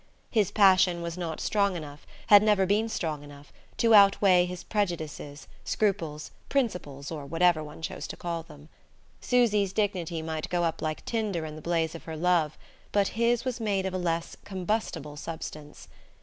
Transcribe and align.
His 0.31 0.49
passion 0.49 1.03
was 1.03 1.15
not 1.15 1.39
strong 1.39 1.75
enough 1.75 2.07
had 2.25 2.41
never 2.41 2.65
been 2.65 2.89
strong 2.89 3.21
enough 3.21 3.53
to 3.77 3.93
outweigh 3.93 4.47
his 4.47 4.63
prejudices, 4.63 5.47
scruples, 5.63 6.31
principles, 6.49 7.11
or 7.11 7.23
whatever 7.27 7.63
one 7.63 7.83
chose 7.83 8.07
to 8.07 8.17
call 8.17 8.41
them. 8.41 8.67
Susy's 9.19 9.73
dignity 9.73 10.23
might 10.23 10.49
go 10.49 10.63
up 10.63 10.81
like 10.81 11.05
tinder 11.05 11.45
in 11.45 11.55
the 11.55 11.61
blaze 11.61 11.93
of 11.93 12.05
her 12.05 12.17
love; 12.17 12.57
but 12.91 13.09
his 13.09 13.45
was 13.45 13.59
made 13.59 13.85
of 13.85 13.93
a 13.93 13.99
less 13.99 14.35
combustible 14.43 15.17
substance. 15.17 15.87